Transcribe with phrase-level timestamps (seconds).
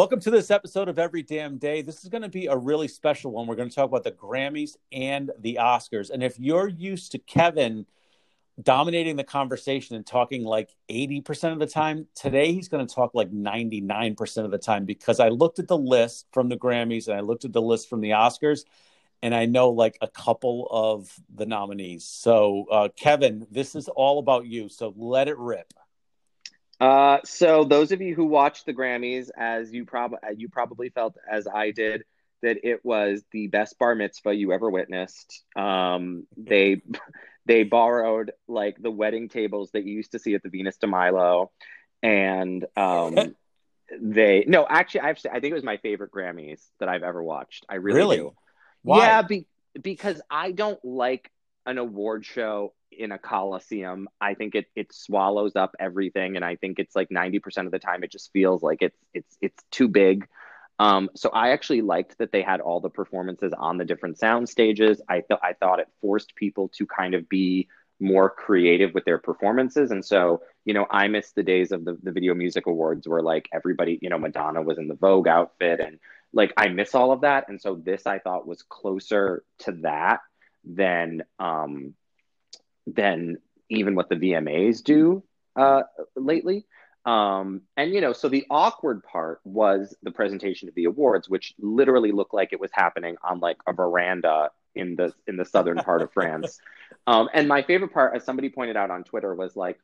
[0.00, 1.82] Welcome to this episode of Every Damn Day.
[1.82, 3.46] This is going to be a really special one.
[3.46, 6.08] We're going to talk about the Grammys and the Oscars.
[6.08, 7.84] And if you're used to Kevin
[8.62, 13.10] dominating the conversation and talking like 80% of the time, today he's going to talk
[13.12, 17.18] like 99% of the time because I looked at the list from the Grammys and
[17.18, 18.64] I looked at the list from the Oscars
[19.20, 22.06] and I know like a couple of the nominees.
[22.06, 24.70] So, uh, Kevin, this is all about you.
[24.70, 25.74] So let it rip.
[26.80, 31.16] Uh, so those of you who watched the Grammys, as you probably you probably felt
[31.30, 32.04] as I did,
[32.42, 35.44] that it was the best bar mitzvah you ever witnessed.
[35.54, 36.82] Um, they
[37.46, 40.86] they borrowed like the wedding tables that you used to see at the Venus de
[40.86, 41.50] Milo,
[42.02, 43.34] and um,
[44.00, 47.66] they no actually I've I think it was my favorite Grammys that I've ever watched.
[47.68, 48.16] I really, really?
[48.16, 48.34] do.
[48.82, 48.98] Why?
[48.98, 49.46] Yeah, be,
[49.80, 51.30] because I don't like
[51.66, 56.54] an award show in a coliseum i think it it swallows up everything and i
[56.56, 59.88] think it's like 90% of the time it just feels like it's it's it's too
[59.88, 60.28] big.
[60.78, 64.48] Um, so i actually liked that they had all the performances on the different sound
[64.48, 65.00] stages.
[65.08, 67.68] I thought i thought it forced people to kind of be
[68.00, 71.98] more creative with their performances and so you know i miss the days of the,
[72.02, 75.80] the video music awards where like everybody you know madonna was in the vogue outfit
[75.80, 75.98] and
[76.32, 80.20] like i miss all of that and so this i thought was closer to that
[80.64, 81.94] than um
[82.86, 85.22] than even what the VMAs do
[85.56, 85.82] uh,
[86.16, 86.66] lately.
[87.04, 91.54] Um, and you know, so the awkward part was the presentation of the awards, which
[91.58, 95.78] literally looked like it was happening on like a veranda in the in the southern
[95.78, 96.60] part of France.
[97.06, 99.78] Um, and my favorite part, as somebody pointed out on Twitter, was like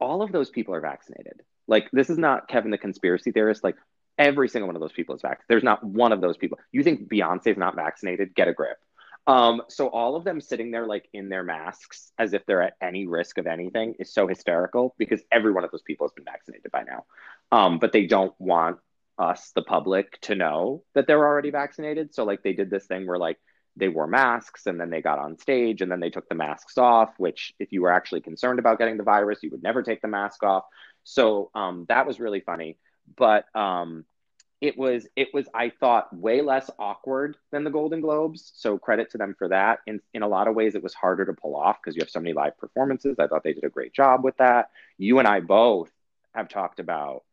[0.00, 1.42] all of those people are vaccinated.
[1.68, 3.62] Like this is not Kevin the conspiracy theorist.
[3.62, 3.76] Like
[4.18, 5.46] every single one of those people is vaccinated.
[5.48, 6.58] There's not one of those people.
[6.72, 8.34] You think Beyonce's not vaccinated?
[8.34, 8.78] Get a grip.
[9.26, 12.74] Um, so all of them sitting there like in their masks as if they're at
[12.82, 16.24] any risk of anything is so hysterical because every one of those people has been
[16.24, 17.04] vaccinated by now.
[17.52, 18.78] Um, but they don't want
[19.18, 22.14] us, the public, to know that they're already vaccinated.
[22.14, 23.38] So like they did this thing where like
[23.76, 26.76] they wore masks and then they got on stage and then they took the masks
[26.76, 30.02] off, which if you were actually concerned about getting the virus, you would never take
[30.02, 30.64] the mask off.
[31.04, 32.76] So um, that was really funny.
[33.16, 34.04] But um,
[34.62, 39.10] it was it was i thought way less awkward than the golden globes so credit
[39.10, 39.80] to them for that.
[39.86, 42.08] In in a lot of ways it was harder to pull off because you have
[42.08, 43.16] so many live performances.
[43.18, 44.70] I thought they did a great job with that.
[44.96, 45.90] You and i both
[46.32, 47.24] have talked about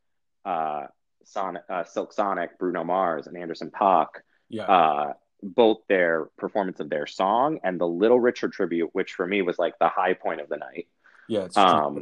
[0.44, 0.88] uh,
[1.23, 4.07] Sonic, uh, silk sonic bruno mars and anderson .paak
[4.50, 4.63] yeah.
[4.63, 5.13] Uh,
[5.44, 9.59] both their performance of their song and the little richard tribute which for me was
[9.59, 10.88] like the high point of the night.
[11.28, 12.01] Yeah it's um,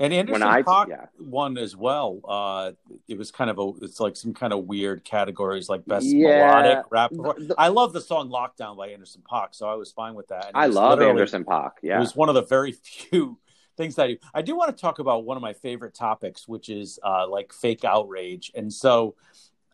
[0.00, 1.06] and Anderson I, yeah.
[1.18, 2.20] won as well.
[2.26, 2.72] Uh,
[3.08, 6.46] it was kind of a, it's like some kind of weird categories like best yeah.
[6.46, 7.10] melodic rap.
[7.10, 10.52] The, I love the song "Lockdown" by Anderson .Paak, so I was fine with that.
[10.54, 11.72] I love Anderson .Paak.
[11.82, 13.38] Yeah, it was one of the very few
[13.76, 15.24] things that I, I do want to talk about.
[15.24, 19.16] One of my favorite topics, which is uh, like fake outrage, and so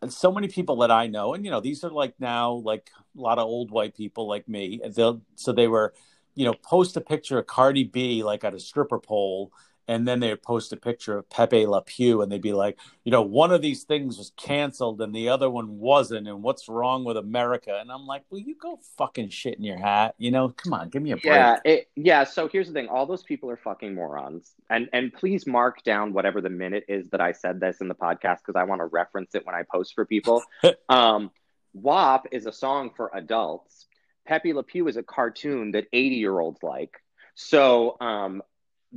[0.09, 3.21] so many people that I know, and you know, these are like now like a
[3.21, 4.81] lot of old white people like me.
[4.89, 5.93] They'll so they were,
[6.33, 9.51] you know, post a picture of Cardi B like at a stripper pole
[9.87, 13.11] and then they'd post a picture of Pepe Le Pew and they'd be like, you
[13.11, 17.03] know, one of these things was canceled and the other one wasn't, and what's wrong
[17.03, 17.77] with America?
[17.79, 20.49] And I'm like, well, you go fucking shit in your hat, you know?
[20.49, 21.25] Come on, give me a break.
[21.25, 22.23] Yeah, it, yeah.
[22.23, 26.13] So here's the thing: all those people are fucking morons, and and please mark down
[26.13, 28.85] whatever the minute is that I said this in the podcast because I want to
[28.85, 30.43] reference it when I post for people.
[30.89, 31.31] um,
[31.73, 33.85] WAP is a song for adults.
[34.25, 37.01] Pepe Le Pew is a cartoon that 80 year olds like.
[37.35, 38.41] So um,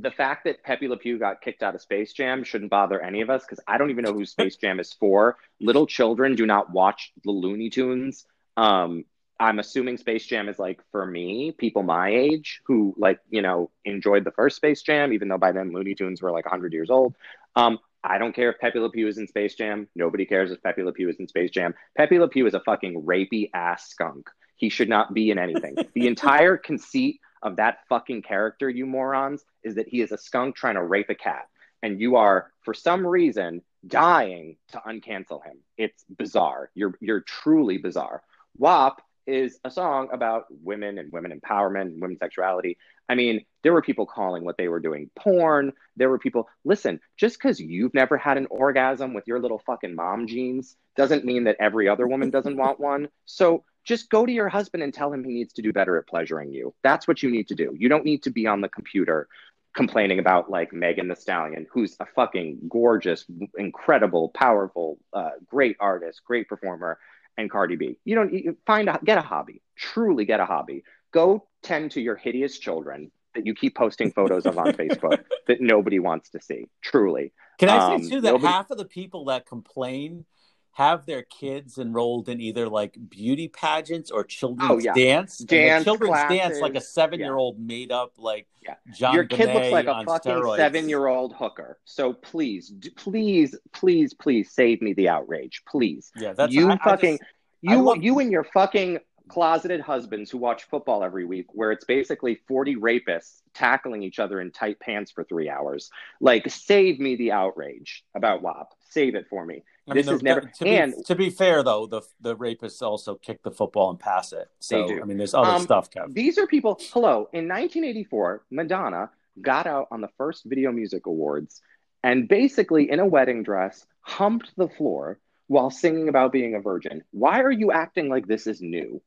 [0.01, 3.21] the fact that Pepe Le Pew got kicked out of Space Jam shouldn't bother any
[3.21, 5.37] of us because I don't even know who Space Jam is for.
[5.59, 8.25] Little children do not watch the Looney Tunes.
[8.55, 9.03] Um,
[9.39, 13.71] I'm assuming Space Jam is like for me, people my age who like, you know,
[13.85, 16.89] enjoyed the first Space Jam, even though by then Looney Tunes were like 100 years
[16.89, 17.15] old.
[17.55, 19.87] Um, I don't care if Pepe Le Pew is in Space Jam.
[19.95, 21.73] Nobody cares if Pepe Le Pew is in Space Jam.
[21.97, 24.29] Pepe Le Pew is a fucking rapey ass skunk.
[24.55, 25.75] He should not be in anything.
[25.93, 30.55] the entire conceit of that fucking character, you morons, is that he is a skunk
[30.55, 31.47] trying to rape a cat.
[31.81, 35.59] And you are, for some reason, dying to uncancel him.
[35.77, 36.69] It's bizarre.
[36.75, 38.21] You're you're truly bizarre.
[38.57, 42.77] WAP is a song about women and women empowerment and women's sexuality.
[43.07, 45.73] I mean, there were people calling what they were doing porn.
[45.97, 49.95] There were people, listen, just because you've never had an orgasm with your little fucking
[49.95, 53.09] mom jeans doesn't mean that every other woman doesn't want one.
[53.25, 56.07] So just go to your husband and tell him he needs to do better at
[56.07, 56.75] pleasuring you.
[56.83, 57.75] That's what you need to do.
[57.75, 59.27] You don't need to be on the computer
[59.75, 63.25] complaining about like Megan Thee Stallion, who's a fucking gorgeous,
[63.57, 66.99] incredible, powerful, uh, great artist, great performer,
[67.35, 67.97] and Cardi B.
[68.05, 69.63] You don't you find a, get a hobby.
[69.75, 70.83] Truly get a hobby.
[71.11, 75.61] Go tend to your hideous children that you keep posting photos of on Facebook that
[75.61, 76.67] nobody wants to see.
[76.83, 77.33] Truly.
[77.57, 78.53] Can I say um, too that nobody...
[78.53, 80.25] half of the people that complain
[80.73, 84.93] have their kids enrolled in either like beauty pageants or oh, children's Oh, yeah.
[84.93, 85.37] dance.
[85.39, 88.75] Dance children's dance, like a seven-year-old made up like Yeah.
[88.93, 91.79] John Your kid looks like a fucking seven-year-old hooker.
[91.85, 96.11] So please, d- please, please, please save me the outrage, please.
[96.15, 97.29] Yeah, that's you I- I fucking just-
[97.61, 101.85] you love- you and your fucking closeted husbands who watch football every week where it's
[101.85, 107.15] basically 40 rapists tackling each other in tight pants for three hours like save me
[107.15, 110.63] the outrage about WAP save it for me I this mean, is the- never to
[110.63, 114.33] be, and to be fair though, the the rapists also kick the football and pass
[114.33, 114.47] it.
[114.59, 114.83] So.
[115.01, 116.13] I mean, there's other Um, stuff, Kev.
[116.13, 119.09] these are people hello in 1984 Madonna
[119.41, 121.61] got out on the first video music awards
[122.03, 127.03] and basically in a wedding dress humped the floor while singing about being a virgin.
[127.11, 129.01] Why are you acting like this is new?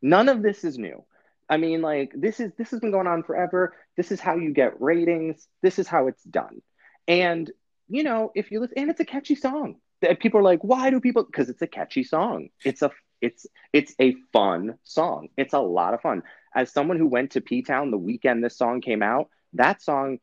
[0.00, 1.04] None of this is new.
[1.48, 3.74] I mean like this is this has been going on forever.
[3.96, 5.48] This is how you get ratings.
[5.62, 6.60] This is how it's done.
[7.08, 7.50] And
[7.88, 10.90] you know if you listen and it's a catchy song That people are like why
[10.90, 12.48] do people because it's a catchy song.
[12.64, 12.90] It's a
[13.20, 15.28] it's it's a fun song.
[15.36, 16.22] It's a lot of fun.
[16.54, 20.18] As someone who went to p-town the weekend this song came out that song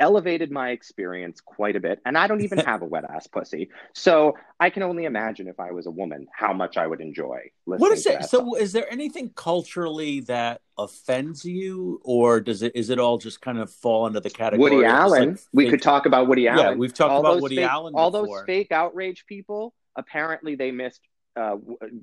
[0.00, 3.68] elevated my experience quite a bit and i don't even have a wet ass pussy
[3.94, 7.38] so i can only imagine if i was a woman how much i would enjoy
[7.66, 8.24] listening What is to it?
[8.24, 8.56] So, song.
[8.58, 13.58] is there anything culturally that offends you, or does it is it all just kind
[13.58, 14.76] of fall into the category?
[14.76, 16.66] woody allen like, we fake- could talk about woody Allen.
[16.66, 20.70] Yeah, we've talked all about Woody fake, Allen all those fake outrage people apparently they
[20.70, 21.00] missed
[21.36, 21.56] uh,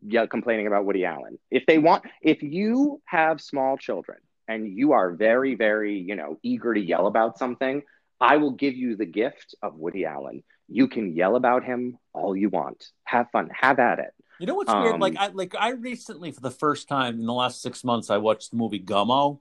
[0.08, 1.38] yeah, complaining about Woody Allen.
[1.52, 4.18] If they want, if you have small children
[4.48, 7.84] and you are very, very, you know, eager to yell about something,
[8.20, 10.44] I will give you the gift of Woody Allen.
[10.68, 12.84] You can yell about him all you want.
[13.04, 13.50] Have fun.
[13.54, 14.14] Have at it.
[14.40, 14.96] You know what's weird?
[14.96, 18.10] Um, Like I like I recently, for the first time in the last six months,
[18.10, 19.40] I watched the movie Gummo.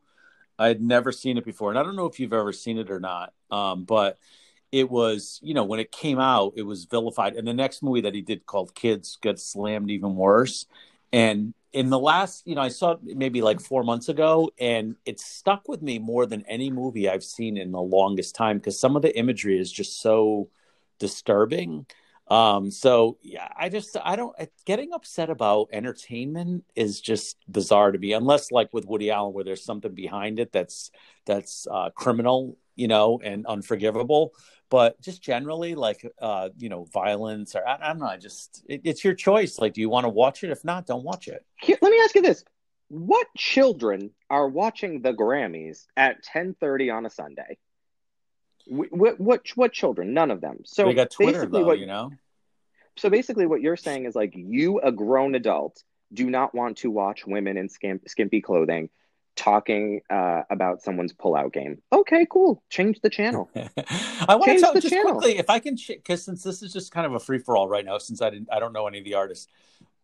[0.58, 2.90] I had never seen it before, and I don't know if you've ever seen it
[2.90, 3.34] or not.
[3.50, 4.18] Um, but
[4.72, 7.34] it was, you know, when it came out, it was vilified.
[7.34, 10.66] And the next movie that he did called Kids got slammed even worse.
[11.12, 14.96] And in the last, you know, I saw it maybe like four months ago, and
[15.04, 18.80] it stuck with me more than any movie I've seen in the longest time because
[18.80, 20.48] some of the imagery is just so
[20.98, 21.84] disturbing.
[22.28, 24.34] Um, so yeah, I just I don't
[24.64, 29.44] getting upset about entertainment is just bizarre to me, unless like with Woody Allen, where
[29.44, 30.90] there's something behind it that's
[31.26, 34.32] that's uh, criminal, you know, and unforgivable.
[34.68, 38.06] But just generally, like uh, you know, violence or I, I don't know.
[38.06, 39.58] I just it, it's your choice.
[39.58, 40.50] Like, do you want to watch it?
[40.50, 41.44] If not, don't watch it.
[41.60, 42.44] Here, let me ask you this:
[42.88, 47.58] What children are watching the Grammys at ten thirty on a Sunday?
[48.66, 50.14] What what what children?
[50.14, 50.58] None of them.
[50.64, 52.10] So they got Twitter basically, though, what you know.
[52.96, 56.90] so basically what you're saying is like you a grown adult do not want to
[56.90, 58.88] watch women in skimp, skimpy clothing
[59.36, 64.72] talking uh, about someone's pull-out game okay cool change the channel I want to tell
[64.74, 65.12] the just channel.
[65.12, 67.68] quickly if I can, because since this is just kind of a free for all
[67.68, 69.46] right now, since I didn't, I don't know any of the artists.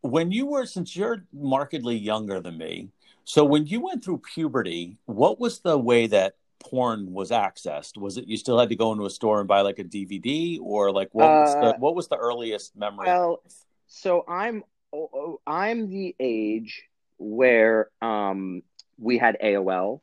[0.02, 2.90] When you were, since you're markedly younger than me,
[3.24, 7.96] so when you went through puberty, what was the way that porn was accessed?
[7.96, 10.58] Was it you still had to go into a store and buy like a DVD,
[10.60, 13.06] or like what was Uh, the what was the earliest memory?
[13.06, 13.42] well
[13.88, 14.62] so i'm
[14.92, 16.84] oh, oh, i'm the age
[17.18, 18.62] where um
[18.98, 20.00] we had aol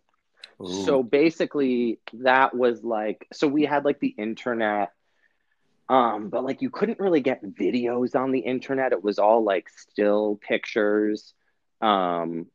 [0.62, 0.84] Ooh.
[0.86, 4.92] So basically, that was like, so we had like the internet,
[5.88, 8.92] um, but like you couldn't really get videos on the internet.
[8.92, 11.34] It was all like still pictures.
[11.82, 12.48] Um,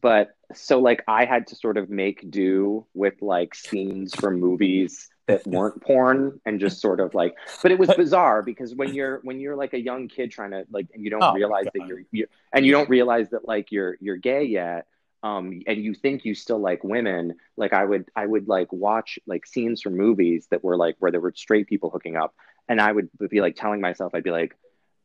[0.00, 5.08] but so like I had to sort of make do with like scenes from movies
[5.26, 9.20] that weren't porn and just sort of like, but it was bizarre because when you're
[9.24, 11.86] when you're like a young kid trying to like, and you don't Oh, realize that
[11.86, 14.86] you're, you and you don't realize that like you're you're gay yet
[15.22, 19.18] um and you think you still like women like i would i would like watch
[19.26, 22.34] like scenes from movies that were like where there were straight people hooking up.
[22.68, 24.56] And i would be like telling myself i'd be like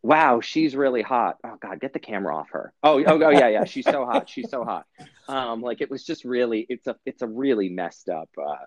[0.04, 3.48] wow she's really hot oh god get the camera off her oh oh, oh yeah
[3.48, 4.86] yeah she's so hot she's so hot
[5.28, 8.58] um like it was just really it's a it's a really messed up uh, uh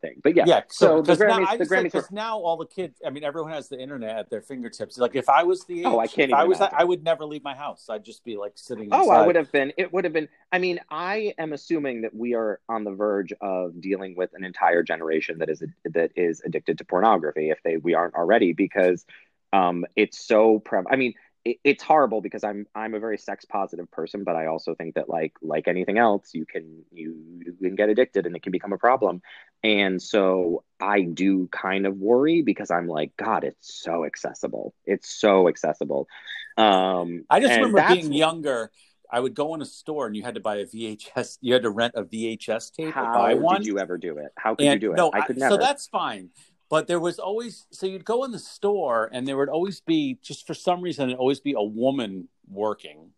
[0.00, 0.62] thing but yeah, yeah.
[0.68, 3.10] so, So, the now, grammys I the grammys were 'cause now all the kids, I
[3.10, 4.98] mean, everyone has the internet at their fingertips.
[4.98, 6.76] Like if I was the age, Oh, I can't I was, imagine.
[6.78, 7.86] I would never leave my house.
[7.88, 8.88] I'd just be like sitting.
[8.92, 9.72] Oh, I would have been.
[9.76, 10.28] It would have been.
[10.52, 14.44] I mean, I am assuming that we are on the verge of dealing with an
[14.44, 17.50] entire generation that is that is addicted to pornography.
[17.50, 19.04] If they we aren't already, because
[19.52, 20.80] um, it's so pre.
[20.90, 21.14] I mean,
[21.44, 24.94] it, it's horrible because I'm I'm a very sex positive person, but I also think
[24.94, 28.52] that like like anything else, you can you, you can get addicted and it can
[28.52, 29.22] become a problem.
[29.62, 34.74] And so I do kind of worry because I'm like, God, it's so accessible.
[34.84, 36.06] It's so accessible.
[36.56, 38.70] Um, I just remember being younger.
[39.10, 41.38] I would go in a store and you had to buy a VHS.
[41.40, 43.56] You had to rent a VHS tape or How buy one.
[43.56, 44.32] did you ever do it?
[44.36, 44.96] How could and you do it?
[44.96, 45.54] no, I could never.
[45.54, 46.30] so that's fine.
[46.68, 50.18] But there was always so you'd go in the store and there would always be
[50.22, 53.10] just for some reason it'd always be a woman working.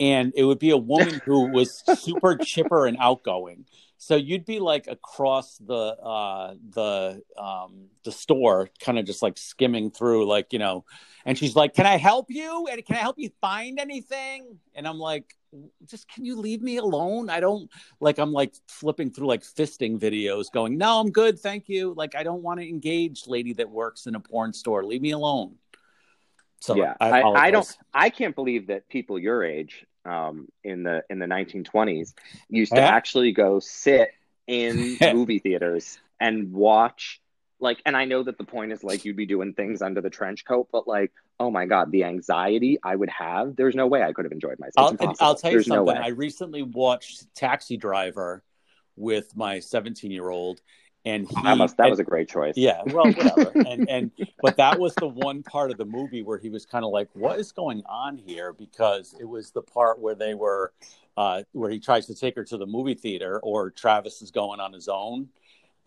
[0.00, 3.64] And it would be a woman who was super chipper and outgoing
[3.98, 9.38] so you'd be like across the uh the um the store kind of just like
[9.38, 10.84] skimming through like you know
[11.24, 12.66] and she's like can i help you?
[12.70, 14.58] And can i help you find anything?
[14.74, 15.34] And i'm like
[15.86, 17.30] just can you leave me alone?
[17.30, 17.70] I don't
[18.00, 21.94] like i'm like flipping through like fisting videos going no i'm good thank you.
[21.96, 24.84] Like i don't want to engage lady that works in a porn store.
[24.84, 25.54] Leave me alone.
[26.60, 30.82] So yeah i, I, I don't i can't believe that people your age um, in
[30.82, 32.14] the in the 1920s
[32.48, 34.10] used to actually go sit
[34.46, 37.20] in movie theaters and watch
[37.60, 40.10] like and i know that the point is like you'd be doing things under the
[40.10, 44.02] trench coat but like oh my god the anxiety i would have there's no way
[44.02, 44.96] i could have enjoyed myself.
[45.00, 45.94] I'll, I'll, tell you there's something.
[45.94, 48.42] no i recently watched taxi driver
[48.96, 50.60] with my 17 year old
[51.04, 52.54] and he that, must, that and, was a great choice.
[52.56, 53.52] Yeah well whatever.
[53.66, 56.84] And and but that was the one part of the movie where he was kind
[56.84, 58.52] of like what is going on here?
[58.52, 60.72] Because it was the part where they were
[61.16, 64.60] uh where he tries to take her to the movie theater or travis is going
[64.60, 65.28] on his own.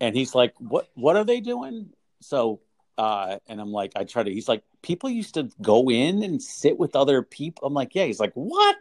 [0.00, 1.90] And he's like what what are they doing?
[2.20, 2.60] So
[2.96, 6.42] uh and i'm like i try to he's like people used to go in and
[6.42, 8.76] sit with other people i'm like yeah he's like what?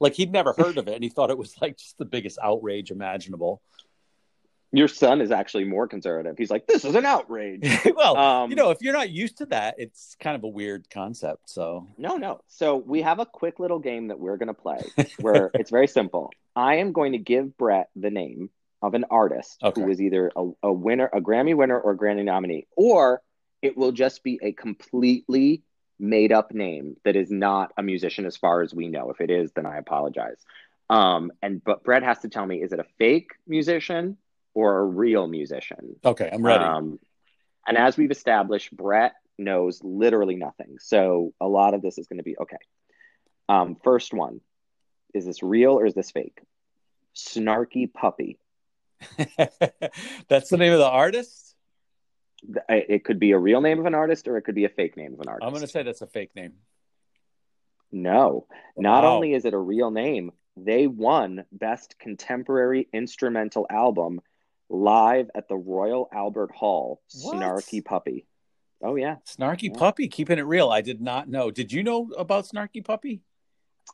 [0.00, 2.38] Like he'd never heard of it and he thought it was like just the biggest
[2.42, 3.60] outrage imaginable
[4.72, 6.36] your son is actually more conservative.
[6.38, 7.68] He's like, this is an outrage.
[7.96, 10.88] well, um, you know, if you're not used to that, it's kind of a weird
[10.90, 11.50] concept.
[11.50, 12.40] So no, no.
[12.46, 14.80] So we have a quick little game that we're going to play
[15.18, 16.30] where it's very simple.
[16.54, 18.50] I am going to give Brett the name
[18.82, 19.80] of an artist okay.
[19.80, 23.22] who is either a, a winner, a Grammy winner, or a Grammy nominee, or
[23.62, 25.62] it will just be a completely
[25.98, 29.10] made up name that is not a musician as far as we know.
[29.10, 30.38] If it is, then I apologize.
[30.88, 34.16] Um, and but Brett has to tell me: is it a fake musician?
[34.54, 35.96] Or a real musician.
[36.04, 36.64] Okay, I'm ready.
[36.64, 36.98] Um,
[37.66, 40.76] and as we've established, Brett knows literally nothing.
[40.80, 42.56] So a lot of this is going to be okay.
[43.48, 44.40] Um, first one
[45.14, 46.40] is this real or is this fake?
[47.16, 48.38] Snarky Puppy.
[50.28, 51.56] That's the name of the artist?
[52.68, 54.96] It could be a real name of an artist or it could be a fake
[54.96, 55.44] name of an artist.
[55.44, 56.54] I'm going to say that's a fake name.
[57.92, 59.16] No, not wow.
[59.16, 64.20] only is it a real name, they won Best Contemporary Instrumental Album
[64.70, 67.02] live at the Royal Albert Hall.
[67.20, 67.36] What?
[67.36, 68.26] Snarky Puppy.
[68.82, 69.78] Oh yeah, Snarky yeah.
[69.78, 70.70] Puppy, keeping it real.
[70.70, 71.50] I did not know.
[71.50, 73.20] Did you know about Snarky Puppy?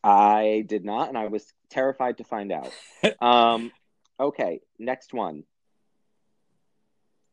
[0.04, 2.70] I did not, and I was terrified to find out.
[3.20, 3.72] um,
[4.20, 5.44] okay, next one.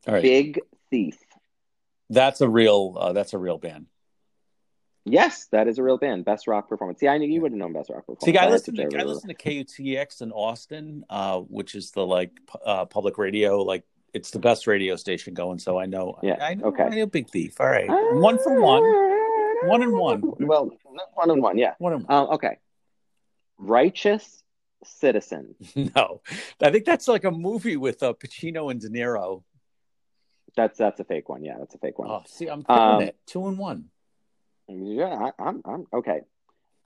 [0.08, 0.24] All right.
[0.24, 0.60] Big
[0.90, 1.18] Thief.
[2.10, 2.96] That's a real.
[3.00, 3.88] Uh, that's a real band.
[5.06, 6.24] Yes, that is a real band.
[6.24, 7.00] Best rock performance.
[7.02, 8.24] Yeah, I knew you would have known best rock performance.
[8.24, 12.32] See, I listen to, I listen to KUTX in Austin, uh, which is the like
[12.66, 13.62] uh, public radio.
[13.62, 13.84] Like
[14.14, 15.60] it's the best radio station going.
[15.60, 16.20] So I know.
[16.24, 16.38] Yeah.
[16.40, 16.84] I, I know, okay.
[16.84, 17.60] I know Big Thief.
[17.60, 17.88] All right.
[17.90, 18.84] One for one.
[19.68, 20.22] One and one.
[20.40, 20.72] Well,
[21.14, 21.58] one and one.
[21.58, 21.74] Yeah.
[21.80, 22.18] One and one.
[22.18, 22.60] Um, okay.
[23.58, 24.44] Righteous
[24.84, 25.56] Citizen.
[25.96, 26.22] No,
[26.62, 29.44] I think that's like a movie with uh, Pacino and De Niro.
[30.56, 31.44] That's that's a fake one.
[31.44, 32.10] Yeah, that's a fake one.
[32.10, 33.18] Oh, see, I'm um, it.
[33.26, 33.90] Two and one.
[34.67, 36.22] Yeah, I, am I'm, I'm okay.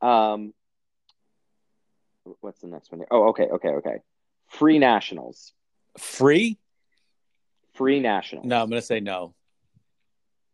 [0.01, 0.53] Um,
[2.41, 3.01] what's the next one?
[3.12, 3.98] Oh, okay, okay, okay.
[4.48, 5.53] Free Nationals.
[5.98, 6.57] Free.
[7.74, 8.46] Free Nationals.
[8.46, 9.34] No, I'm gonna say no.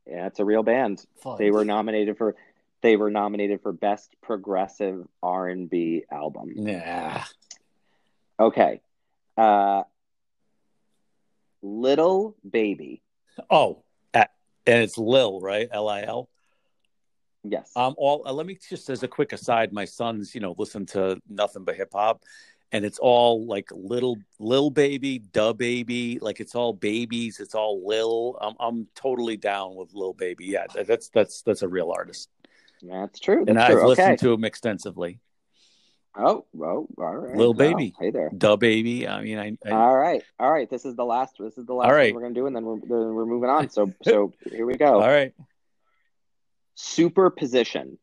[0.06, 1.04] Yeah, it's a real band.
[1.38, 2.36] They were nominated for.
[2.82, 6.52] They were nominated for best progressive R and B album.
[6.56, 7.24] Yeah.
[8.38, 8.82] Okay.
[9.38, 9.84] Uh,
[11.62, 13.02] Little Baby.
[13.50, 13.84] Oh,
[14.66, 15.68] and it's Lil, right?
[15.72, 16.30] L I L.
[17.44, 17.72] Yes.
[17.76, 17.94] Um.
[17.98, 18.24] All.
[18.26, 21.64] Uh, let me just as a quick aside, my sons, you know, listen to nothing
[21.64, 22.24] but hip hop,
[22.72, 27.40] and it's all like little Lil Baby, DaBaby, like it's all babies.
[27.40, 28.38] It's all Lil.
[28.42, 30.46] I'm I'm totally down with Lil Baby.
[30.46, 32.30] Yeah, that's that's that's a real artist.
[32.82, 33.46] That's true.
[33.46, 33.82] That's and true.
[33.82, 34.18] I've listened okay.
[34.18, 35.20] to him extensively.
[36.16, 37.36] Oh, well, all right.
[37.36, 37.94] Lil Baby.
[38.00, 38.30] hey there.
[38.30, 39.08] DaBaby.
[39.08, 40.24] I mean, I, I, All right.
[40.40, 40.70] All right.
[40.70, 41.36] This is the last.
[41.40, 42.14] This is the last all right.
[42.14, 43.70] we're gonna do, and then we're then we're moving on.
[43.70, 45.02] So so here we go.
[45.02, 45.34] All right.
[46.76, 47.98] Superposition.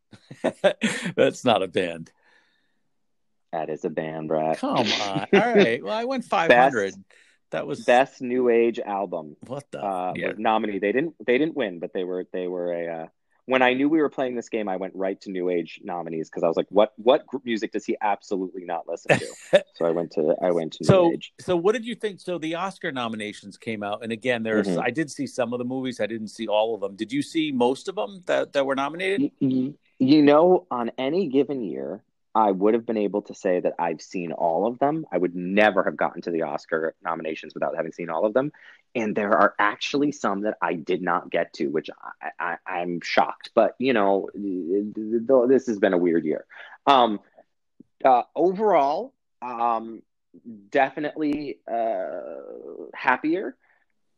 [1.16, 2.10] That's not a band.
[3.52, 4.58] That is a band, Brad.
[4.58, 4.86] Come on.
[5.32, 5.82] All right.
[5.82, 6.92] Well, I went 500.
[6.92, 6.98] Best,
[7.50, 9.36] that was best new age album.
[9.46, 9.82] What the?
[9.82, 10.32] Uh, yeah.
[10.36, 10.78] nominee.
[10.78, 11.14] They didn't.
[11.24, 12.26] They didn't win, but they were.
[12.32, 13.02] They were a.
[13.02, 13.06] Uh,
[13.47, 16.28] when I knew we were playing this game, I went right to New Age nominees
[16.28, 19.90] because I was like, "What what music does he absolutely not listen to?" so I
[19.90, 21.32] went to I went to so, New Age.
[21.40, 22.20] So what did you think?
[22.20, 24.80] So the Oscar nominations came out, and again, there's mm-hmm.
[24.80, 26.00] I did see some of the movies.
[26.00, 26.97] I didn't see all of them.
[26.97, 29.32] Did you see most of them that that were nominated?
[29.38, 32.02] You, you know, on any given year,
[32.34, 35.04] I would have been able to say that I've seen all of them.
[35.10, 38.52] I would never have gotten to the Oscar nominations without having seen all of them.
[38.94, 41.90] And there are actually some that I did not get to, which
[42.38, 43.50] I, am shocked.
[43.54, 46.44] But, you know, this has been a weird year.
[46.87, 47.20] Um,
[48.04, 50.02] uh, overall, um,
[50.70, 52.10] definitely uh,
[52.94, 53.56] happier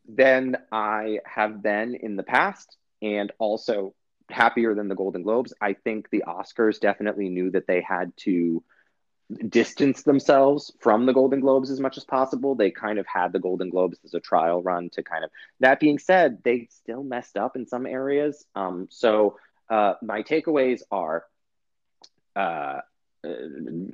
[0.07, 2.77] than I have been in the past.
[3.01, 3.95] And also
[4.29, 5.53] happier than the Golden Globes.
[5.61, 8.63] I think the Oscars definitely knew that they had to
[9.49, 12.55] distance themselves from the Golden Globes as much as possible.
[12.55, 15.31] They kind of had the Golden Globes as a trial run to kind of.
[15.59, 18.45] That being said, they still messed up in some areas.
[18.55, 19.37] Um, so
[19.69, 21.25] uh, my takeaways are
[22.35, 22.79] uh,
[23.23, 23.29] uh,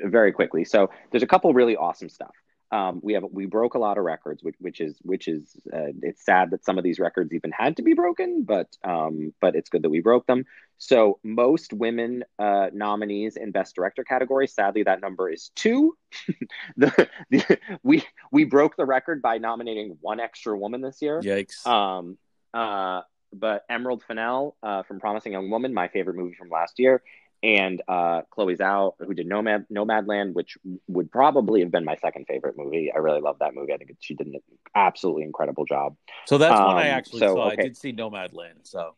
[0.05, 0.65] very quickly.
[0.65, 2.35] So there's a couple really awesome stuff.
[2.71, 5.91] Um, we have we broke a lot of records, which which is which is uh,
[6.01, 9.55] it's sad that some of these records even had to be broken, but um, but
[9.55, 10.45] it's good that we broke them.
[10.77, 14.47] So most women uh, nominees in Best Director category.
[14.47, 15.97] Sadly, that number is two.
[16.77, 21.21] the, the, we we broke the record by nominating one extra woman this year.
[21.21, 21.65] Yikes.
[21.65, 22.17] Um,
[22.53, 23.01] uh,
[23.33, 27.03] but Emerald Fennell uh, from Promising Young Woman, my favorite movie from last year,
[27.41, 32.25] and uh, Chloe Zhao, who did Nomad Nomadland, which would probably have been my second
[32.27, 32.91] favorite movie.
[32.93, 33.73] I really love that movie.
[33.73, 34.35] I think she did an
[34.75, 35.95] absolutely incredible job.
[36.25, 37.47] So that's um, one I um, actually so, saw.
[37.47, 37.61] Okay.
[37.61, 38.63] I did see Nomadland.
[38.63, 38.95] So,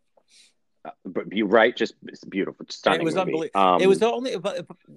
[0.83, 1.93] uh, but you right, just
[2.29, 3.01] beautiful, stunning.
[3.01, 3.61] It was unbelievable.
[3.61, 4.35] Um, it was the only.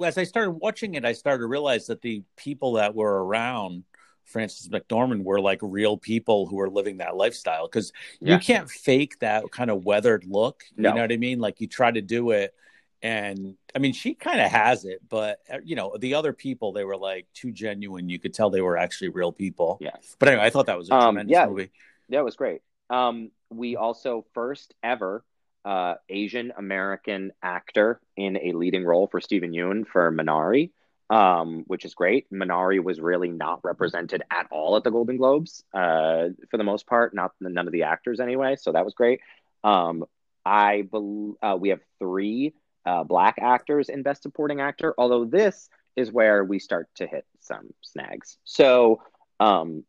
[0.03, 3.85] As I started watching it, I started to realize that the people that were around.
[4.27, 8.33] Frances McDormand were like real people who were living that lifestyle because yeah.
[8.33, 10.65] you can't fake that kind of weathered look.
[10.79, 11.41] You know what I mean?
[11.41, 12.55] Like you try to do it
[13.03, 16.73] and I mean, she kind of has it, but uh, you know, the other people
[16.73, 18.09] they were like too genuine.
[18.09, 19.79] You could tell they were actually real people.
[19.81, 19.97] Yeah.
[20.19, 21.71] But anyway, I thought that was a um, tremendous yeah, movie.
[22.09, 22.63] Yeah, it was great.
[22.91, 25.25] Um, we also first ever
[25.65, 30.71] uh, Asian American actor in a leading role for Steven Yeun for Minari,
[31.11, 32.31] um, which is great.
[32.31, 36.87] Minari was really not represented at all at the Golden Globes uh, for the most
[36.87, 38.57] part, not none of the actors anyway.
[38.57, 39.21] So that was great.
[39.63, 40.05] Um,
[40.45, 42.53] I believe uh, we have three
[42.87, 47.25] uh, black actors in Best Supporting Actor, although this is where we start to hit
[47.41, 48.37] some snags.
[48.45, 49.03] So,
[49.41, 49.85] um,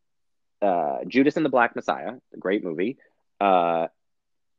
[0.61, 2.97] uh, Judas and the Black Messiah, a great movie.
[3.39, 3.87] Uh,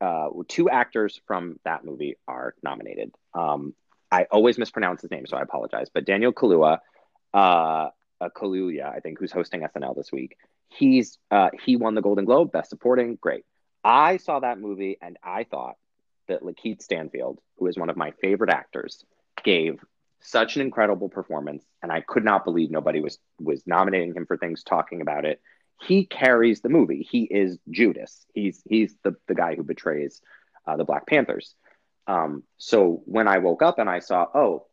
[0.00, 3.12] uh, two actors from that movie are nominated.
[3.34, 3.74] Um,
[4.10, 5.88] I always mispronounce his name, so I apologize.
[5.92, 6.78] But Daniel Kaluuya,
[7.32, 7.36] uh,
[8.20, 10.36] uh, Kaluuya, I think, who's hosting SNL this week,
[10.68, 13.16] he's uh, he won the Golden Globe, Best Supporting.
[13.20, 13.44] Great.
[13.82, 15.76] I saw that movie and I thought
[16.28, 19.04] that Lakeith Stanfield, who is one of my favorite actors,
[19.44, 19.80] gave
[20.20, 24.36] such an incredible performance, and I could not believe nobody was was nominating him for
[24.36, 25.40] things, talking about it.
[25.82, 27.06] He carries the movie.
[27.08, 28.26] He is Judas.
[28.34, 30.20] He's he's the the guy who betrays
[30.66, 31.54] uh, the Black Panthers.
[32.06, 34.66] Um, so when I woke up and I saw, oh,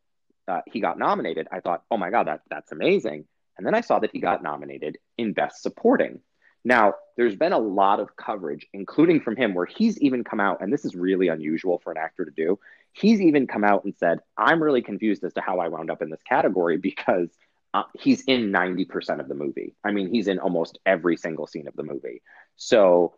[0.47, 3.25] uh, he got nominated, I thought, oh my god, that that's amazing.
[3.57, 6.19] And then I saw that he got nominated in Best Supporting.
[6.65, 10.61] Now, there's been a lot of coverage, including from him, where he's even come out,
[10.61, 12.59] and this is really unusual for an actor to do.
[12.93, 16.01] He's even come out and said, I'm really confused as to how I wound up
[16.01, 17.29] in this category because
[17.73, 19.75] uh, he's in 90% of the movie.
[19.83, 22.21] I mean, he's in almost every single scene of the movie.
[22.55, 23.15] So,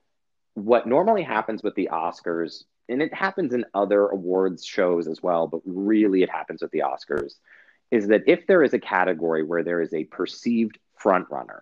[0.53, 5.47] what normally happens with the Oscars, and it happens in other awards shows as well,
[5.47, 7.33] but really it happens with the Oscars,
[7.91, 11.61] is that if there is a category where there is a perceived frontrunner,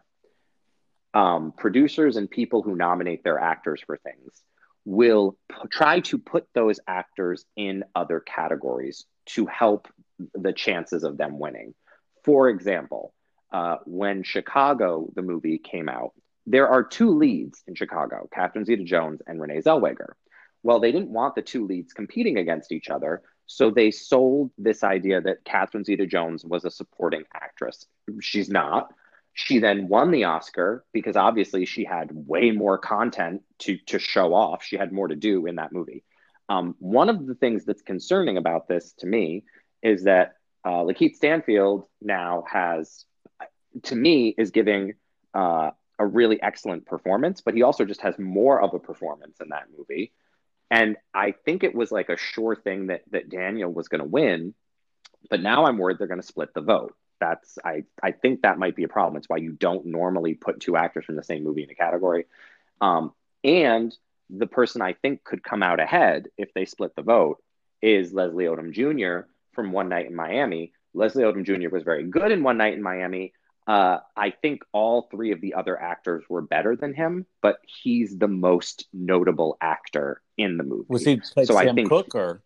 [1.13, 4.43] um, producers and people who nominate their actors for things
[4.86, 9.88] will p- try to put those actors in other categories to help
[10.34, 11.73] the chances of them winning.
[12.23, 13.13] For example,
[13.52, 16.13] uh, when Chicago, the movie, came out,
[16.45, 20.13] there are two leads in Chicago Catherine Zeta Jones and Renee Zellweger.
[20.63, 24.84] Well, they didn't want the two leads competing against each other, so they sold this
[24.84, 27.86] idea that Catherine Zeta Jones was a supporting actress.
[28.21, 28.91] She's not.
[29.34, 34.34] She then won the Oscar because obviously she had way more content to to show
[34.34, 34.63] off.
[34.63, 36.04] She had more to do in that movie.
[36.50, 39.43] Um, one of the things that's concerning about this to me
[39.82, 43.06] is that uh, Lakeith Stanfield now has,
[43.84, 44.93] to me, is giving
[45.34, 49.50] uh, a really excellent performance, but he also just has more of a performance in
[49.50, 50.13] that movie.
[50.69, 54.08] And I think it was like a sure thing that that Daniel was going to
[54.08, 54.54] win,
[55.30, 58.60] but now I'm worried they're going to split the vote that's I I think that
[58.60, 59.17] might be a problem.
[59.17, 62.26] It's why you don't normally put two actors from the same movie in a category.
[62.82, 63.95] Um, and
[64.30, 67.41] the person I think could come out ahead if they split the vote
[67.82, 69.28] is Leslie Odom Jr.
[69.54, 70.73] from One Night in Miami.
[70.93, 71.69] Leslie Odom Jr.
[71.69, 73.34] was very good in One Night in Miami.
[73.65, 78.17] Uh, I think all three of the other actors were better than him, but he's
[78.17, 80.86] the most notable actor in the movie.
[80.89, 82.41] Was he so Sam I think, Cooke or?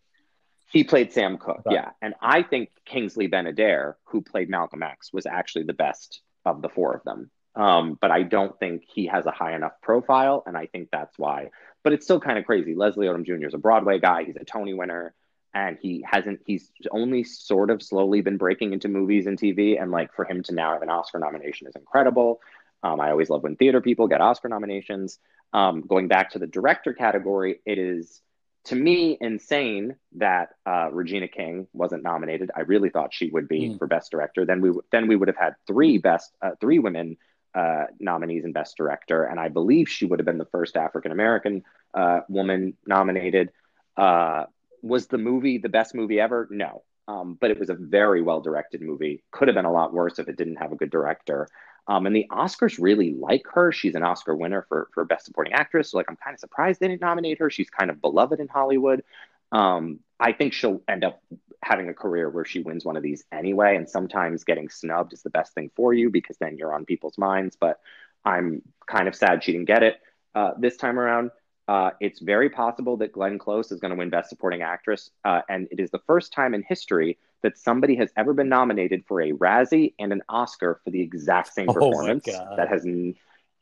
[0.70, 1.74] He played Sam Cooke, right.
[1.74, 1.90] yeah.
[2.02, 6.70] And I think Kingsley Ben-Adir, who played Malcolm X, was actually the best of the
[6.70, 7.32] four of them.
[7.56, 11.18] Um, but I don't think he has a high enough profile, and I think that's
[11.18, 11.50] why.
[11.84, 12.76] But it's still kind of crazy.
[12.76, 13.48] Leslie Odom Jr.
[13.48, 14.26] is a Broadway guy.
[14.26, 15.16] He's a Tony winner,
[15.56, 16.42] and he hasn't.
[16.46, 20.44] He's only sort of slowly been breaking into movies and TV, and like for him
[20.44, 22.42] to now have an Oscar nomination is incredible.
[22.84, 25.18] Um, I always love when theater people get Oscar nominations.
[25.52, 28.22] Um, going back to the director category, it is
[28.68, 32.52] to me insane that uh, Regina King wasn't nominated.
[32.54, 33.80] I really thought she would be mm.
[33.80, 34.46] for Best Director.
[34.46, 37.16] Then we then we would have had three best uh, three women
[37.56, 41.14] uh, nominees in Best Director, and I believe she would have been the first African
[41.14, 43.52] American uh, woman nominated.
[43.96, 44.46] Uh,
[44.82, 46.48] was the movie the best movie ever?
[46.52, 49.24] No, um, but it was a very well directed movie.
[49.32, 51.48] Could have been a lot worse if it didn't have a good director.
[51.88, 53.72] Um, and the Oscars really like her.
[53.72, 55.92] She's an Oscar winner for for Best Supporting Actress.
[55.92, 57.50] So like I'm kind of surprised they didn't nominate her.
[57.50, 59.04] She's kind of beloved in Hollywood.
[59.52, 61.22] Um, I think she'll end up
[61.64, 63.76] having a career where she wins one of these anyway.
[63.76, 67.18] And sometimes getting snubbed is the best thing for you because then you're on people's
[67.18, 67.56] minds.
[67.60, 67.80] But
[68.26, 70.02] I'm kind of sad she didn't get it
[70.36, 71.32] uh, this time around.
[71.68, 75.42] Uh, it's very possible that Glenn Close is going to win Best Supporting Actress, uh,
[75.50, 79.22] and it is the first time in history that somebody has ever been nominated for
[79.22, 82.26] a Razzie and an Oscar for the exact same oh performance.
[82.28, 82.86] Oh that has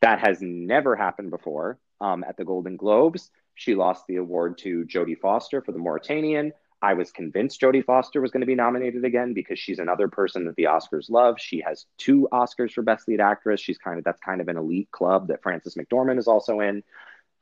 [0.00, 1.78] that has never happened before.
[2.00, 6.52] Um, at the Golden Globes, she lost the award to Jodie Foster for The Mauritanian.
[6.82, 10.44] I was convinced Jodie Foster was going to be nominated again because she's another person
[10.44, 11.36] that the Oscars love.
[11.40, 13.60] She has two Oscars for Best Lead Actress.
[13.60, 16.82] She's kind of that's kind of an elite club that Frances McDormand is also in.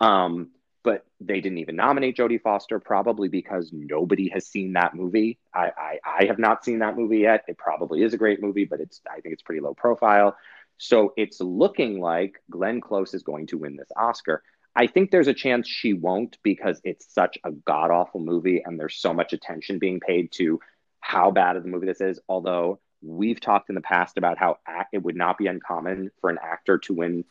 [0.00, 0.50] Um,
[0.84, 5.38] but they didn't even nominate Jodie Foster, probably because nobody has seen that movie.
[5.52, 7.44] I, I, I, have not seen that movie yet.
[7.48, 10.36] It probably is a great movie, but it's I think it's pretty low profile.
[10.76, 14.42] So it's looking like Glenn Close is going to win this Oscar.
[14.76, 18.78] I think there's a chance she won't because it's such a god awful movie and
[18.78, 20.60] there's so much attention being paid to
[21.00, 22.20] how bad of the movie this is.
[22.28, 24.58] Although we've talked in the past about how
[24.92, 27.24] it would not be uncommon for an actor to win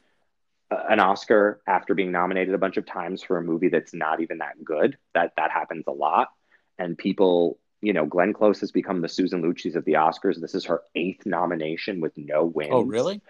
[0.90, 4.40] an Oscar after being nominated a bunch of times for a movie that's not even
[4.40, 4.98] that good.
[5.14, 6.30] That that happens a lot,
[6.78, 10.40] and people, you know, Glenn Close has become the Susan Lucci's of the Oscars.
[10.40, 12.72] This is her eighth nomination with no wins.
[12.72, 13.22] Oh, really?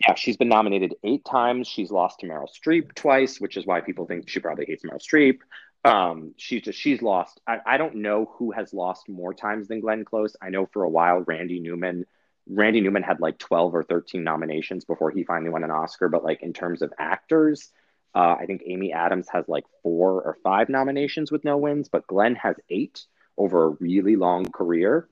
[0.00, 1.68] Yeah, she's been nominated eight times.
[1.68, 5.00] She's lost to Meryl Streep twice, which is why people think she probably hates Meryl
[5.00, 5.38] Streep.
[5.84, 7.40] Um, she's just she's lost.
[7.46, 10.34] I, I don't know who has lost more times than Glenn Close.
[10.40, 12.06] I know for a while Randy Newman
[12.48, 16.08] Randy Newman had like 12 or 13 nominations before he finally won an Oscar.
[16.08, 17.70] But like in terms of actors,
[18.14, 22.06] uh, I think Amy Adams has like four or five nominations with no wins, but
[22.06, 23.04] Glenn has eight
[23.36, 25.08] over a really long career.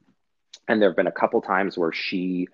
[0.69, 2.47] And there have been a couple times where she,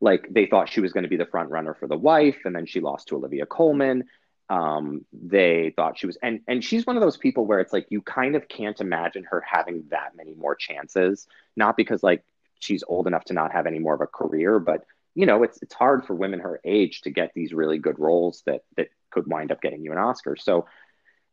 [0.00, 2.54] like, they thought she was going to be the front runner for the wife, and
[2.54, 4.04] then she lost to Olivia Colman.
[4.48, 7.86] Um, they thought she was, and and she's one of those people where it's like
[7.90, 11.26] you kind of can't imagine her having that many more chances.
[11.56, 12.24] Not because like
[12.58, 15.58] she's old enough to not have any more of a career, but you know, it's
[15.62, 19.26] it's hard for women her age to get these really good roles that that could
[19.26, 20.36] wind up getting you an Oscar.
[20.36, 20.66] So,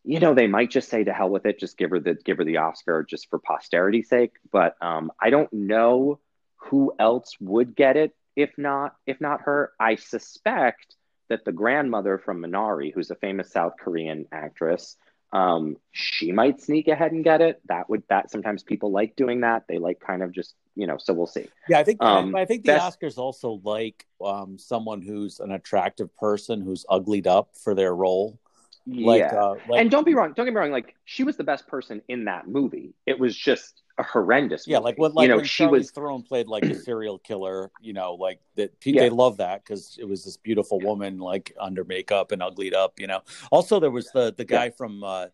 [0.03, 2.37] you know, they might just say to hell with it, just give her the give
[2.37, 4.33] her the Oscar just for posterity's sake.
[4.51, 6.19] But um, I don't know
[6.55, 9.73] who else would get it if not if not her.
[9.79, 10.95] I suspect
[11.29, 14.95] that the grandmother from Minari, who's a famous South Korean actress,
[15.31, 17.61] um, she might sneak ahead and get it.
[17.67, 19.63] That would that sometimes people like doing that.
[19.67, 20.97] They like kind of just you know.
[20.97, 21.47] So we'll see.
[21.67, 22.99] Yeah, I think um, I think the best...
[22.99, 28.39] Oscars also like um, someone who's an attractive person who's uglied up for their role.
[28.87, 29.81] Like, yeah, uh, like...
[29.81, 30.33] and don't be wrong.
[30.35, 30.71] Don't get me wrong.
[30.71, 32.93] Like she was the best person in that movie.
[33.05, 34.67] It was just a horrendous.
[34.67, 34.73] Movie.
[34.73, 37.71] Yeah, like what, like you know when she was Theron played like a serial killer.
[37.81, 38.73] You know, like that.
[38.83, 39.01] Yeah.
[39.01, 42.99] They love that because it was this beautiful woman like under makeup and uglied up.
[42.99, 43.21] You know.
[43.51, 44.71] Also, there was the the guy yeah.
[44.71, 45.03] from.
[45.03, 45.27] Uh,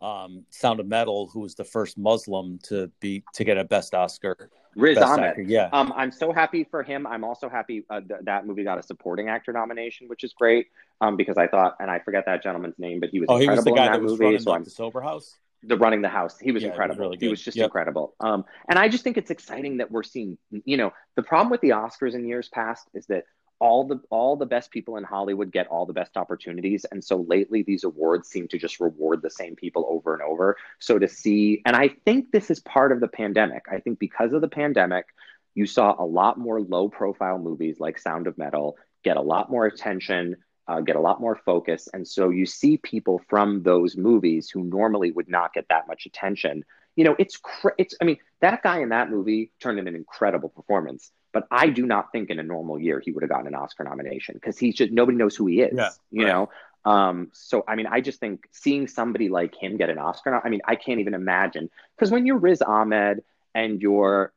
[0.00, 3.94] um, Sound of Metal, who was the first Muslim to be to get a Best
[3.94, 4.50] Oscar.
[4.74, 5.24] Riz Best Ahmed.
[5.24, 5.68] Actor, yeah.
[5.72, 7.06] Um, I'm so happy for him.
[7.06, 10.66] I'm also happy uh, th- that movie got a supporting actor nomination, which is great.
[11.00, 13.52] Um, because I thought, and I forget that gentleman's name, but he was oh, incredible
[13.52, 14.24] he was the guy that, that movie.
[14.24, 16.38] Running, so like, the sober house the running the house.
[16.38, 17.08] He was yeah, incredible.
[17.08, 17.66] Was really he was just yep.
[17.66, 18.14] incredible.
[18.20, 20.38] Um, and I just think it's exciting that we're seeing.
[20.50, 23.24] You know, the problem with the Oscars in years past is that
[23.58, 27.24] all the all the best people in Hollywood get all the best opportunities, and so
[27.28, 30.56] lately these awards seem to just reward the same people over and over.
[30.80, 33.66] So to see, and I think this is part of the pandemic.
[33.70, 35.06] I think because of the pandemic,
[35.54, 39.50] you saw a lot more low profile movies like Sound of Metal get a lot
[39.50, 40.36] more attention
[40.68, 41.88] uh, get a lot more focus.
[41.92, 46.06] And so you see people from those movies who normally would not get that much
[46.06, 46.64] attention.
[46.96, 47.94] You know, it's cr- it's.
[48.00, 51.10] I mean, that guy in that movie turned in an incredible performance.
[51.32, 53.84] But I do not think in a normal year he would have gotten an Oscar
[53.84, 55.72] nomination because he's just nobody knows who he is.
[55.72, 56.32] Yeah, you right.
[56.32, 56.50] know,
[56.84, 60.48] Um, so I mean, I just think seeing somebody like him get an Oscar, I
[60.48, 63.22] mean, I can't even imagine because when you're Riz Ahmed
[63.54, 64.32] and you're,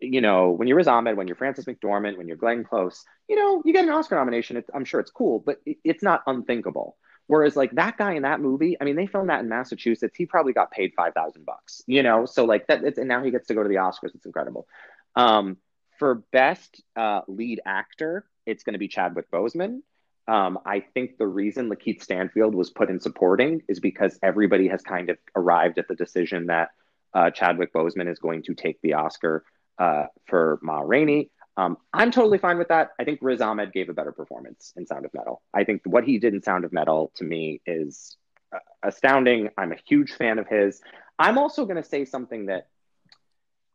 [0.00, 3.36] you know, when you're Riz Ahmed, when you're Frances McDormand, when you're Glenn Close, you
[3.36, 4.56] know, you get an Oscar nomination.
[4.56, 6.96] It's, I'm sure it's cool, but it's not unthinkable.
[7.26, 10.16] Whereas like that guy in that movie, I mean, they filmed that in Massachusetts.
[10.16, 12.26] He probably got paid five thousand bucks, you know.
[12.26, 14.14] So like that, and now he gets to go to the Oscars.
[14.14, 14.66] It's incredible.
[15.14, 15.56] Um,
[15.98, 19.80] for best uh, lead actor, it's going to be Chadwick Boseman.
[20.28, 24.82] Um, I think the reason Lakeith Stanfield was put in supporting is because everybody has
[24.82, 26.70] kind of arrived at the decision that
[27.14, 29.44] uh, Chadwick Boseman is going to take the Oscar
[29.78, 31.30] uh, for Ma Rainey.
[31.56, 32.90] Um, I'm totally fine with that.
[32.98, 35.42] I think Riz Ahmed gave a better performance in Sound of Metal.
[35.52, 38.16] I think what he did in Sound of Metal to me is
[38.54, 39.50] uh, astounding.
[39.58, 40.80] I'm a huge fan of his.
[41.18, 42.68] I'm also going to say something that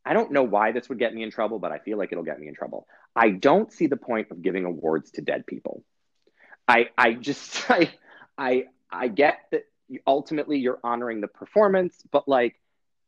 [0.04, 2.23] I don't know why this would get me in trouble, but I feel like it'll
[2.23, 2.88] get me in trouble.
[3.15, 5.84] I don't see the point of giving awards to dead people.
[6.67, 7.91] I I just I
[8.38, 9.65] I I get that
[10.06, 12.60] ultimately you're honoring the performance, but like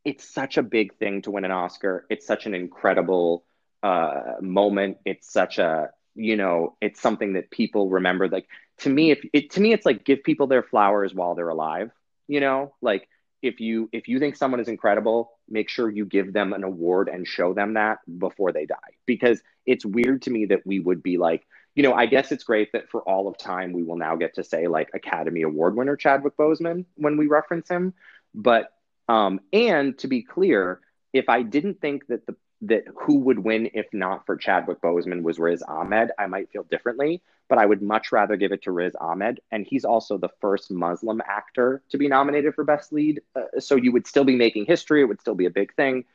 [0.05, 2.05] it's such a big thing to win an Oscar.
[2.09, 3.43] It's such an incredible
[3.83, 4.97] uh, moment.
[5.05, 8.27] It's such a you know it's something that people remember.
[8.27, 8.47] Like
[8.79, 11.91] to me, if it to me it's like give people their flowers while they're alive.
[12.27, 13.07] You know, like
[13.41, 17.09] if you if you think someone is incredible, make sure you give them an award
[17.09, 18.75] and show them that before they die.
[19.05, 22.43] Because it's weird to me that we would be like, you know, I guess it's
[22.43, 25.75] great that for all of time we will now get to say like Academy Award
[25.75, 27.93] winner Chadwick Boseman when we reference him.
[28.35, 28.71] But
[29.09, 30.79] um, and to be clear,
[31.11, 35.23] if I didn't think that the that who would win if not for Chadwick Boseman
[35.23, 37.21] was Riz Ahmed, I might feel differently.
[37.47, 40.69] But I would much rather give it to Riz Ahmed, and he's also the first
[40.69, 43.21] Muslim actor to be nominated for Best Lead.
[43.35, 46.05] Uh, so you would still be making history; it would still be a big thing.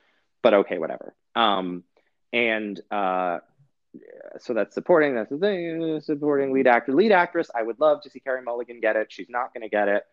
[0.42, 1.14] But okay, whatever.
[1.34, 1.82] Um,
[2.32, 3.38] and uh,
[4.38, 5.16] so that's supporting.
[5.16, 6.00] That's the thing.
[6.02, 7.50] Supporting lead actor, lead actress.
[7.52, 9.10] I would love to see Carey Mulligan get it.
[9.10, 10.04] She's not going to get it.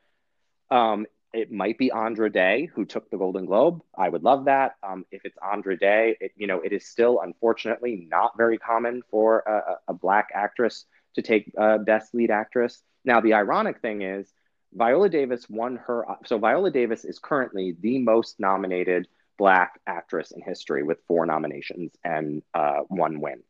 [0.72, 3.82] Um, it might be Andra Day who took the Golden Globe.
[3.98, 4.76] I would love that.
[4.84, 9.02] Um, if it's Andra Day, it, you know, it is still unfortunately not very common
[9.10, 12.82] for a, a black actress to take uh, Best Lead Actress.
[13.06, 14.32] Now, the ironic thing is,
[14.74, 16.06] Viola Davis won her.
[16.26, 21.92] So Viola Davis is currently the most nominated black actress in history with four nominations
[22.04, 23.44] and uh, one win.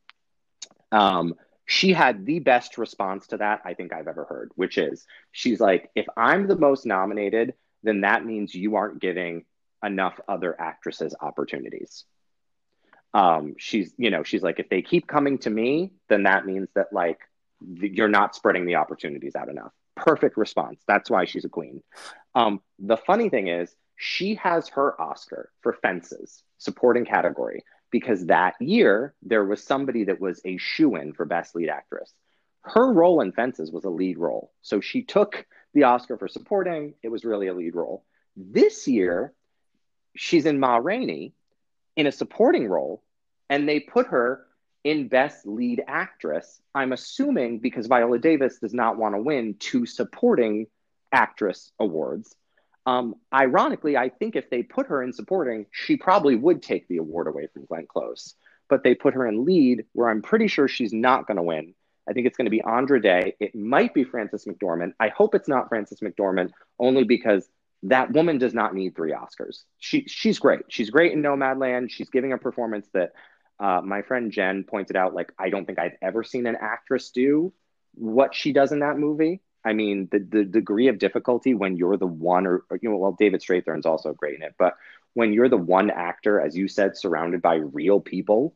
[0.91, 5.05] Um, she had the best response to that I think I've ever heard, which is
[5.31, 9.45] she's like, if I'm the most nominated, then that means you aren't giving
[9.83, 12.05] enough other actresses opportunities.
[13.13, 16.69] Um, she's, you know, she's like, if they keep coming to me, then that means
[16.75, 17.19] that like
[17.59, 19.71] you're not spreading the opportunities out enough.
[19.95, 20.81] Perfect response.
[20.87, 21.83] That's why she's a queen.
[22.33, 28.55] Um, the funny thing is, she has her Oscar for Fences, supporting category, because that
[28.59, 32.11] year there was somebody that was a shoe in for Best Lead Actress.
[32.63, 34.51] Her role in Fences was a lead role.
[34.61, 36.93] So she took the Oscar for supporting.
[37.03, 38.03] It was really a lead role.
[38.35, 39.33] This year,
[40.15, 41.33] she's in Ma Rainey
[41.95, 43.03] in a supporting role,
[43.49, 44.45] and they put her
[44.83, 46.61] in Best Lead Actress.
[46.73, 50.67] I'm assuming because Viola Davis does not want to win two supporting
[51.11, 52.35] actress awards.
[52.85, 56.97] Um, ironically, I think if they put her in supporting, she probably would take the
[56.97, 58.33] award away from Glenn Close.
[58.69, 61.75] But they put her in lead, where I'm pretty sure she's not going to win.
[62.11, 63.35] I think it's going to be Andra Day.
[63.39, 64.91] It might be Frances McDormand.
[64.99, 67.47] I hope it's not Frances McDormand, only because
[67.83, 69.63] that woman does not need three Oscars.
[69.79, 70.63] She she's great.
[70.67, 71.89] She's great in Nomadland.
[71.89, 73.13] She's giving a performance that
[73.61, 75.13] uh, my friend Jen pointed out.
[75.13, 77.53] Like I don't think I've ever seen an actress do
[77.93, 79.39] what she does in that movie.
[79.63, 82.97] I mean, the the degree of difficulty when you're the one, or, or you know,
[82.97, 84.75] well, David Strathairn's also great in it, but
[85.13, 88.53] when you're the one actor, as you said, surrounded by real people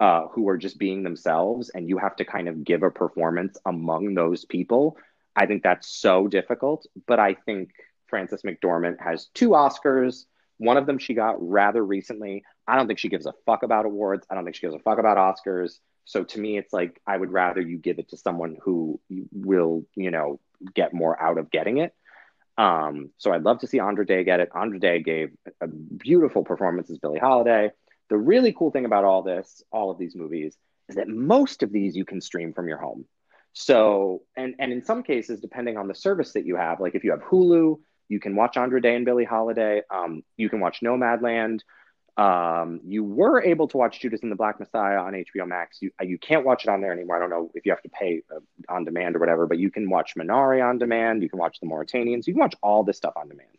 [0.00, 3.58] uh, who are just being themselves and you have to kind of give a performance
[3.66, 4.96] among those people.
[5.34, 6.86] I think that's so difficult.
[7.06, 7.70] But I think
[8.06, 10.24] Frances McDormand has two Oscars.
[10.58, 12.44] One of them she got rather recently.
[12.66, 14.26] I don't think she gives a fuck about awards.
[14.30, 15.78] I don't think she gives a fuck about Oscars.
[16.04, 19.00] So to me, it's like I would rather you give it to someone who
[19.32, 20.40] will, you know,
[20.74, 21.94] get more out of getting it.
[22.56, 24.50] Um, so I'd love to see Andra Day get it.
[24.54, 25.30] Andra Day gave
[25.60, 27.70] a beautiful performance as Billie Holiday.
[28.08, 30.56] The really cool thing about all this, all of these movies,
[30.88, 33.06] is that most of these you can stream from your home.
[33.52, 37.04] So, and and in some cases, depending on the service that you have, like if
[37.04, 39.82] you have Hulu, you can watch Andra Day and Billie Holiday.
[39.90, 41.60] Um, you can watch Nomadland.
[42.16, 45.78] Um, you were able to watch Judas and the Black Messiah on HBO Max.
[45.80, 47.16] You you can't watch it on there anymore.
[47.16, 49.70] I don't know if you have to pay uh, on demand or whatever, but you
[49.70, 51.22] can watch Minari on demand.
[51.22, 52.26] You can watch The Mauritanians.
[52.26, 53.50] You can watch all this stuff on demand.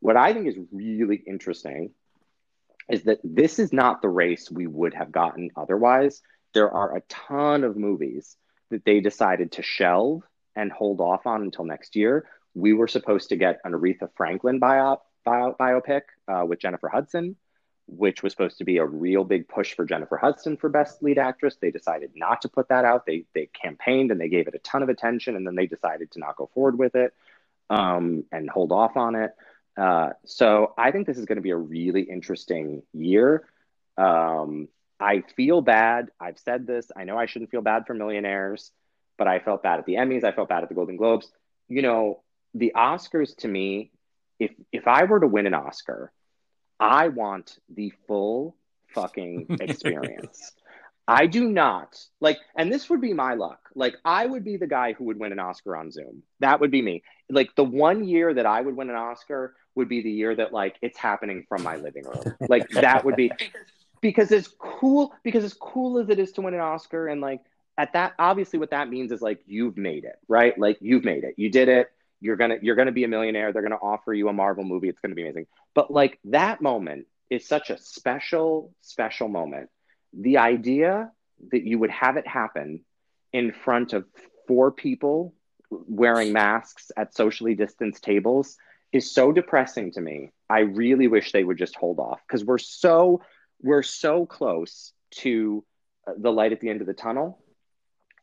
[0.00, 1.90] What I think is really interesting
[2.92, 6.20] is that this is not the race we would have gotten otherwise.
[6.52, 8.36] There are a ton of movies
[8.70, 10.22] that they decided to shelve
[10.54, 12.26] and hold off on until next year.
[12.54, 17.36] We were supposed to get an Aretha Franklin bio, bio, biopic uh, with Jennifer Hudson,
[17.86, 21.16] which was supposed to be a real big push for Jennifer Hudson for Best Lead
[21.16, 21.56] Actress.
[21.58, 23.06] They decided not to put that out.
[23.06, 26.10] They they campaigned and they gave it a ton of attention, and then they decided
[26.10, 27.14] to not go forward with it
[27.70, 29.34] um, and hold off on it.
[29.76, 33.48] Uh, so I think this is going to be a really interesting year.
[33.96, 34.68] Um,
[35.00, 36.10] I feel bad.
[36.20, 36.90] I've said this.
[36.96, 38.70] I know I shouldn't feel bad for millionaires,
[39.18, 40.24] but I felt bad at the Emmys.
[40.24, 41.30] I felt bad at the Golden Globes.
[41.68, 42.22] You know,
[42.54, 43.90] the Oscars to me,
[44.38, 46.12] if if I were to win an Oscar,
[46.78, 48.56] I want the full
[48.94, 50.52] fucking experience.
[51.08, 53.58] I do not like, and this would be my luck.
[53.74, 56.22] Like, I would be the guy who would win an Oscar on Zoom.
[56.40, 57.02] That would be me.
[57.28, 60.52] Like, the one year that I would win an Oscar would be the year that,
[60.52, 62.36] like, it's happening from my living room.
[62.48, 63.32] Like, that would be
[64.00, 65.12] because it's cool.
[65.24, 67.40] Because as cool as it is to win an Oscar, and like,
[67.76, 70.56] at that, obviously, what that means is like, you've made it, right?
[70.56, 71.34] Like, you've made it.
[71.36, 71.90] You did it.
[72.20, 73.52] You're gonna, you're gonna be a millionaire.
[73.52, 74.88] They're gonna offer you a Marvel movie.
[74.88, 75.46] It's gonna be amazing.
[75.74, 79.70] But like, that moment is such a special, special moment
[80.12, 81.10] the idea
[81.50, 82.84] that you would have it happen
[83.32, 84.04] in front of
[84.46, 85.34] four people
[85.70, 88.56] wearing masks at socially distanced tables
[88.92, 90.30] is so depressing to me.
[90.48, 93.22] I really wish they would just hold off because we're so
[93.62, 95.64] we're so close to
[96.06, 97.38] uh, the light at the end of the tunnel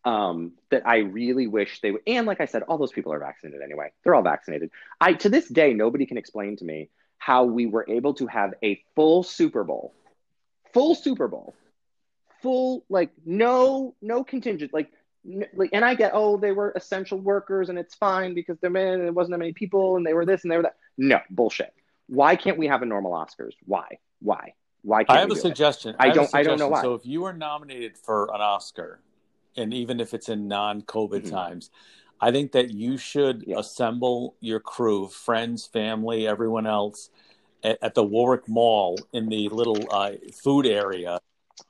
[0.06, 2.02] um, that I really wish they would.
[2.06, 3.92] And like I said, all those people are vaccinated anyway.
[4.04, 4.70] They're all vaccinated.
[5.02, 8.54] I to this day nobody can explain to me how we were able to have
[8.64, 9.94] a full Super Bowl,
[10.74, 11.56] full Super Bowl
[12.42, 14.92] full like no no contingent like
[15.54, 19.00] like and I get oh they were essential workers and it's fine because they're men
[19.00, 20.78] and it wasn't that many people and they were this and they were that.
[20.98, 21.74] No bullshit.
[22.08, 23.54] Why can't we have a normal Oscars?
[23.66, 24.00] Why?
[24.22, 24.54] Why?
[24.82, 25.96] Why can't I have a suggestion.
[26.00, 26.26] I, I don't.
[26.26, 26.40] Suggestion.
[26.40, 26.82] I don't know why.
[26.82, 29.02] So if you are nominated for an Oscar,
[29.56, 31.30] and even if it's in non-COVID mm-hmm.
[31.30, 31.70] times,
[32.22, 33.60] I think that you should yeah.
[33.60, 37.10] assemble your crew, friends, family, everyone else,
[37.64, 41.20] at, at, the Warwick Mall in the little uh, food area,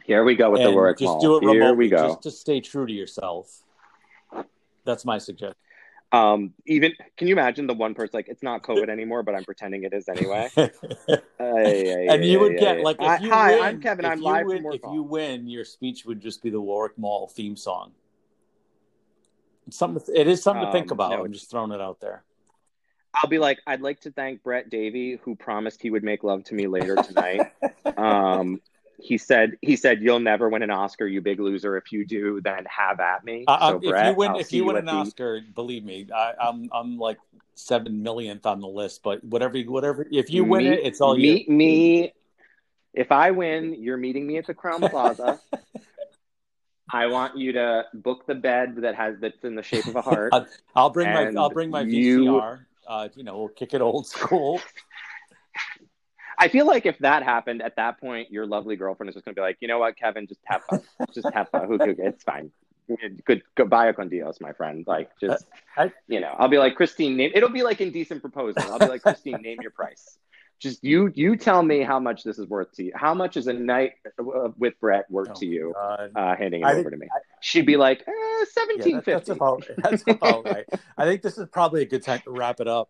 [0.10, 0.98] here we go with the work.
[0.98, 1.22] Just mall.
[1.22, 1.86] do it Here remotely.
[1.86, 2.08] we go.
[2.08, 3.62] Just to stay true to yourself.
[4.84, 5.56] That's my suggestion.
[6.12, 9.44] Um, even can you imagine the one person like it's not COVID anymore, but I'm
[9.44, 10.50] pretending it is anyway.
[10.58, 14.06] uh, yeah, and you would get like if you hi, win, I'm Kevin.
[14.06, 17.56] I'm live win, If you win, your speech would just be the Warwick Mall theme
[17.56, 17.92] song.
[19.68, 20.04] It's something.
[20.16, 21.12] It is something um, to think um, about.
[21.12, 22.24] No, I'm just throwing it out there.
[23.14, 26.44] I'll be like, I'd like to thank Brett Davy, who promised he would make love
[26.46, 27.52] to me later tonight.
[27.98, 28.60] um,
[29.02, 31.78] he said he said you'll never win an Oscar, you big loser.
[31.78, 33.46] If you do, then have at me.
[33.48, 34.92] Uh, so, if Brett, you win, I'll if you win an the...
[34.92, 37.18] Oscar, believe me, I, am I'm, I'm like
[37.56, 39.04] seven millionth on the list.
[39.04, 41.32] But whatever, whatever, if you win meet, it, it's all meet you.
[41.32, 42.14] Meet me.
[42.94, 45.40] If I win, you're meeting me at the Crowne Plaza.
[46.92, 50.02] I want you to book the bed that has that's in the shape of a
[50.02, 50.34] heart.
[50.76, 51.94] I'll bring my I'll bring my VCR.
[51.94, 52.42] You,
[52.88, 54.60] uh, you know, we'll kick it old school.
[56.40, 59.36] I feel like if that happened at that point, your lovely girlfriend is just going
[59.36, 60.82] to be like, you know what, Kevin, just have fun.
[61.14, 61.68] just have fun.
[61.82, 62.52] It's fine.
[63.26, 64.86] Good, goodbye con Dios, my friend.
[64.88, 65.46] Like, just,
[65.78, 68.64] I, you know, I'll be like, Christine, name, it'll be like indecent proposal.
[68.72, 70.18] I'll be like, Christine, name your price.
[70.60, 72.92] Just you, you tell me how much this is worth to you.
[72.96, 75.74] How much is a night uh, with Brett worth oh, to you?
[75.74, 77.08] Uh, handing it I over think, to me.
[77.14, 80.66] I, She'd be like, eh, seventeen yeah, that, That's about, that's about right.
[80.98, 82.90] I think this is probably a good time to wrap it up.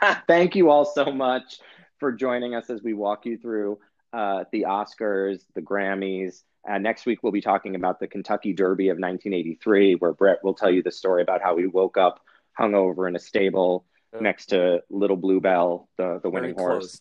[0.26, 1.58] Thank you all so much
[2.00, 3.78] for joining us as we walk you through
[4.12, 6.42] uh, the Oscars, the Grammys.
[6.68, 10.54] Uh, next week, we'll be talking about the Kentucky Derby of 1983, where Brett will
[10.54, 12.20] tell you the story about how he woke up
[12.58, 14.18] hungover in a stable oh.
[14.18, 16.98] next to Little Bluebell, the, the winning horse.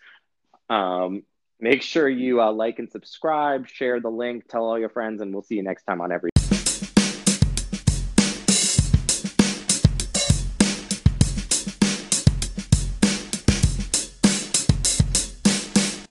[0.69, 1.23] Um,
[1.59, 5.33] make sure you uh, like and subscribe, share the link, tell all your friends, and
[5.33, 6.29] we'll see you next time on Every.